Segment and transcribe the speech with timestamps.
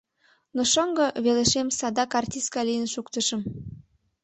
[0.55, 3.41] Но шоҥго велешем садак артистка лийын шуктышым.